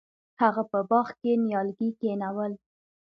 [0.41, 2.53] هغه په باغ کې نیالګي کینول.